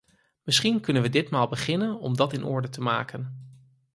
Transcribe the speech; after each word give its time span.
Misschien 0.43 0.81
kunnen 0.81 1.01
we 1.01 1.09
ditmaal 1.09 1.47
beginnen 1.47 1.99
om 1.99 2.15
dat 2.15 2.33
in 2.33 2.43
orde 2.43 2.69
te 2.69 2.81
maken. 2.81 3.49